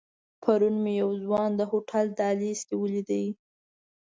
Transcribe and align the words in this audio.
پرون 0.41 0.75
مې 0.83 0.93
یو 1.01 1.11
ځوان 1.23 1.49
د 1.55 1.61
هوټل 1.71 2.05
دهلیز 2.19 2.59
کې 2.67 2.75
ولید. 2.77 3.09